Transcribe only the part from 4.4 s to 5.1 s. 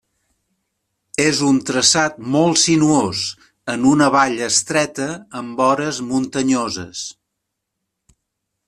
estreta